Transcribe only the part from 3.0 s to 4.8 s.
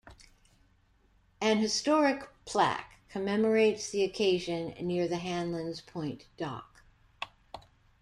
commemorates the occasion